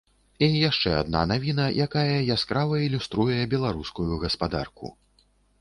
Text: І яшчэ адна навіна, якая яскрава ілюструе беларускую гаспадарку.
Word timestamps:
І 0.45 0.47
яшчэ 0.69 0.93
адна 1.01 1.21
навіна, 1.31 1.67
якая 1.87 2.15
яскрава 2.37 2.81
ілюструе 2.89 3.37
беларускую 3.55 4.11
гаспадарку. 4.25 4.95